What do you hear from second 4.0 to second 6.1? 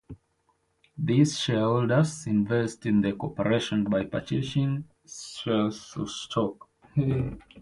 purchasing shares of